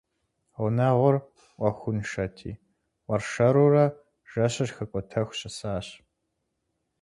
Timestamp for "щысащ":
5.37-5.87